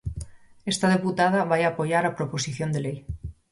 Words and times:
Esta 0.71 0.87
deputada 0.95 1.47
vai 1.51 1.61
apoiar 1.65 2.03
a 2.05 2.15
proposición 2.17 2.69
de 2.71 2.83
lei. 2.85 2.97